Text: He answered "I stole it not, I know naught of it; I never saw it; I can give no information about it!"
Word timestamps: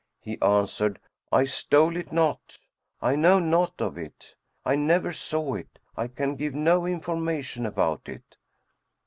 He 0.19 0.41
answered 0.41 0.97
"I 1.31 1.43
stole 1.45 1.95
it 1.95 2.11
not, 2.11 2.57
I 3.03 3.15
know 3.15 3.37
naught 3.37 3.79
of 3.83 3.99
it; 3.99 4.33
I 4.65 4.75
never 4.75 5.13
saw 5.13 5.53
it; 5.53 5.77
I 5.95 6.07
can 6.07 6.35
give 6.35 6.55
no 6.55 6.87
information 6.87 7.67
about 7.67 8.09
it!" 8.09 8.35